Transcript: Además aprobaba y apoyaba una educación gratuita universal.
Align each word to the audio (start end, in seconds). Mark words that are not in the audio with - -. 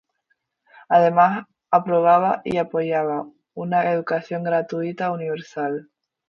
Además 0.89 1.45
aprobaba 1.69 2.41
y 2.43 2.57
apoyaba 2.57 3.27
una 3.53 3.91
educación 3.91 4.41
gratuita 4.43 5.11
universal. 5.11 5.91